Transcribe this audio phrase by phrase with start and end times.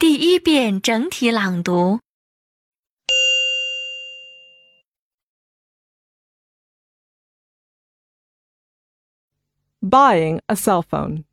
[0.00, 2.00] 第一遍整体朗读。
[9.82, 11.24] Buying a cell phone.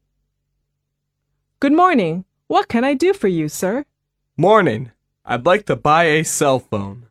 [1.61, 2.25] Good morning.
[2.47, 3.85] What can I do for you, sir?
[4.35, 4.91] Morning.
[5.23, 7.07] I'd like to buy a cell phone.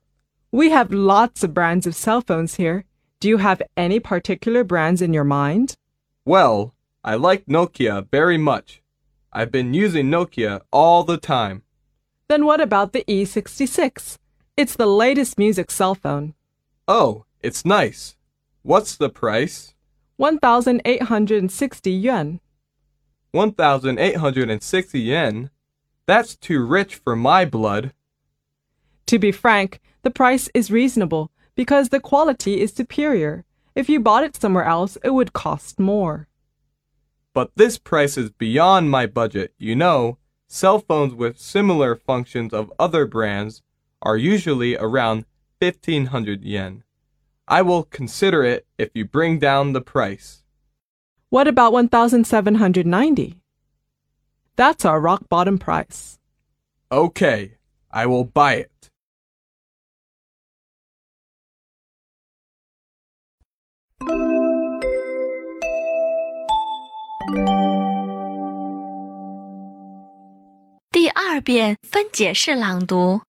[0.53, 2.85] We have lots of brands of cell phones here.
[3.19, 5.77] Do you have any particular brands in your mind?
[6.27, 8.80] Well, I like Nokia very much.
[9.34, 11.64] I've been using Nokia all the time.
[12.28, 14.18] Then what about the E66?
[14.58, 16.34] It's the latest music cell phone.
[16.88, 18.16] Oh, it's nice.
[18.64, 19.74] What's the price?
[20.18, 22.40] 1,860 yuan.
[23.32, 25.50] 1,860 yen.
[26.06, 27.94] That's too rich for my blood.
[29.06, 33.46] To be frank, the price is reasonable because the quality is superior.
[33.74, 36.28] If you bought it somewhere else, it would cost more.
[37.34, 39.54] But this price is beyond my budget.
[39.58, 43.62] You know, cell phones with similar functions of other brands
[44.02, 45.26] are usually around
[45.60, 46.84] 1500 yen.
[47.48, 50.44] I will consider it if you bring down the price.
[51.30, 53.38] What about 1,790?
[54.58, 56.20] That's our rock bottom price.
[56.92, 57.58] Okay,
[57.90, 58.91] I will buy it.
[71.41, 73.23] 二遍分解式朗读。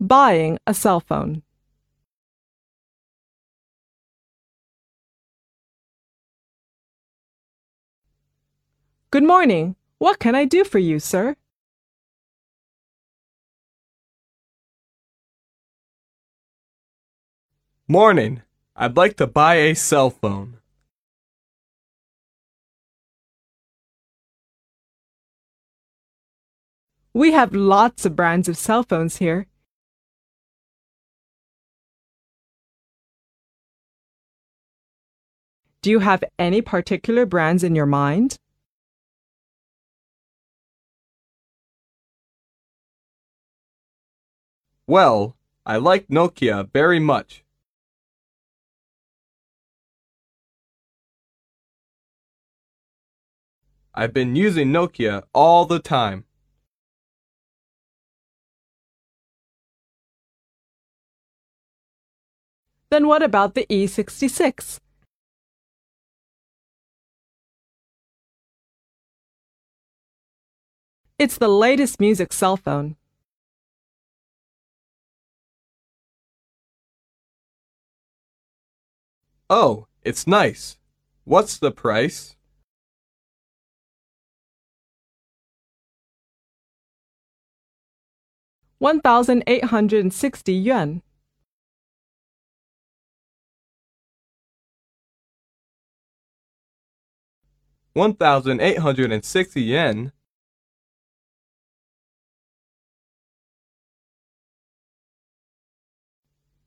[0.00, 1.42] Buying a cell phone.
[9.12, 9.76] Good morning.
[9.98, 11.36] What can I do for you, sir?
[17.87, 18.41] Morning.
[18.75, 20.57] I'd like to buy a cell phone.
[27.13, 29.45] We have lots of brands of cell phones here.
[35.83, 38.39] Do you have any particular brands in your mind?
[44.87, 45.37] Well,
[45.67, 47.44] I like Nokia very much.
[53.97, 56.25] I've been using Nokia all the time.
[62.89, 64.79] Then what about the E E66?
[71.17, 72.97] It's the latest music cell phone.
[79.49, 80.77] Oh, it's nice.
[81.23, 82.34] What's the price?
[88.85, 91.01] 1,860 yuan.
[97.93, 100.11] One thousand eight hundred and sixty yen.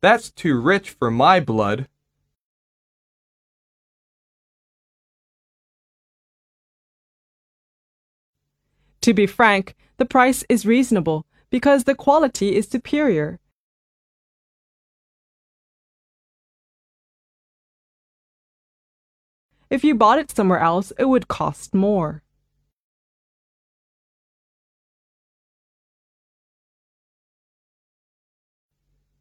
[0.00, 1.86] That's too rich for my blood.
[9.02, 13.40] To be frank, the price is reasonable because the quality is superior.
[19.70, 22.22] If you bought it somewhere else, it would cost more.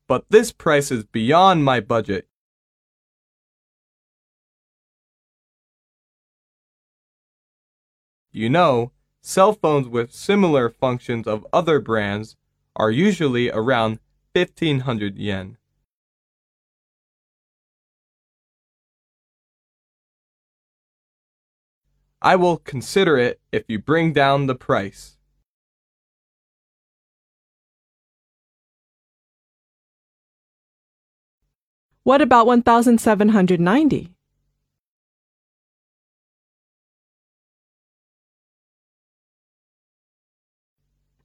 [0.08, 2.30] But this price is beyond my budget.
[8.32, 8.92] You know,
[9.22, 12.36] cell phones with similar functions of other brands
[12.76, 14.00] are usually around
[14.34, 15.58] 1500 yen.
[22.22, 25.18] I will consider it if you bring down the price.
[32.04, 34.17] What about 1,790?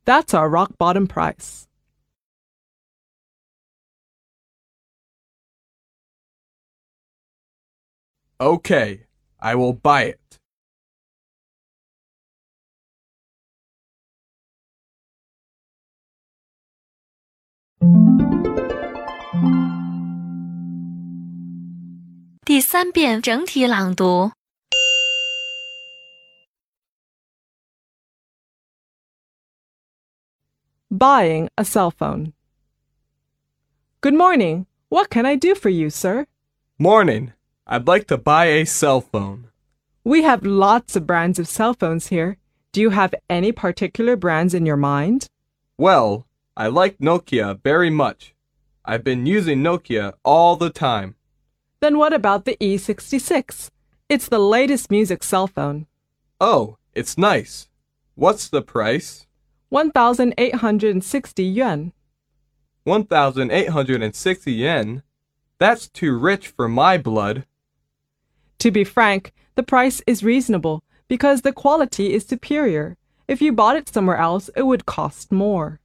[0.04, 1.68] That's our rock bottom price.
[8.40, 9.06] Okay,
[9.40, 10.38] I will buy it.
[30.92, 32.34] Buying a cell phone.
[34.02, 34.66] Good morning.
[34.90, 36.26] What can I do for you, sir?
[36.78, 37.32] Morning.
[37.66, 39.48] I'd like to buy a cell phone.
[40.04, 42.36] We have lots of brands of cell phones here.
[42.72, 45.28] Do you have any particular brands in your mind?
[45.78, 46.26] Well,
[46.58, 48.34] I like Nokia very much.
[48.84, 51.14] I've been using Nokia all the time.
[51.80, 53.70] Then what about the E66?
[54.10, 55.86] It's the latest music cell phone.
[56.38, 57.70] Oh, it's nice.
[58.14, 59.26] What's the price?
[59.72, 61.92] 1,860 yuan.
[62.84, 65.02] 1,860 yen?
[65.58, 67.46] That's too rich for my blood.
[68.58, 72.98] To be frank, the price is reasonable because the quality is superior.
[73.26, 75.80] If you bought it somewhere else, it would cost more.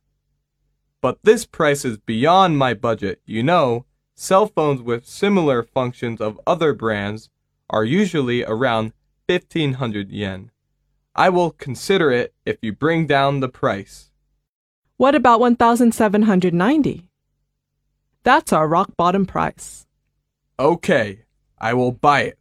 [0.99, 3.21] But this price is beyond my budget.
[3.25, 3.85] You know,
[4.15, 7.29] cell phones with similar functions of other brands
[7.69, 8.91] are usually around
[9.27, 10.51] 1500 yen.
[11.17, 14.11] I will consider it if you bring down the price.
[14.97, 17.09] What about 1,790?
[18.23, 19.87] That's our rock bottom price.
[20.59, 21.23] Okay,
[21.59, 22.37] I will buy it.